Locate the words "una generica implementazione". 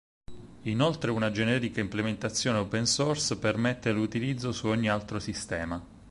1.11-2.57